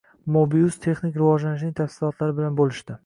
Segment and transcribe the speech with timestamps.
[0.35, 2.99] Mobiuz texnik rivojlanishning tafsilotlari bilan bo‘lishdi